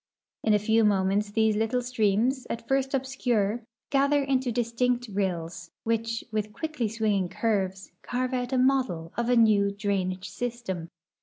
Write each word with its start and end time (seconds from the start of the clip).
In 0.43 0.55
a 0.55 0.57
few 0.57 0.83
moments 0.83 1.29
these 1.29 1.55
little 1.55 1.83
streams, 1.83 2.47
at 2.49 2.67
first 2.67 2.95
obscure, 2.95 3.61
gather 3.91 4.23
into 4.23 4.51
distinct 4.51 5.07
rills, 5.13 5.69
which, 5.83 6.23
with 6.31 6.53
quickly 6.53 6.87
swinging 6.87 7.29
curves, 7.29 7.91
carve 8.01 8.33
out 8.33 8.51
a 8.51 8.57
model 8.57 9.13
of 9.15 9.29
a 9.29 9.35
new 9.35 9.69
drainage 9.69 10.27
system. 10.31 10.89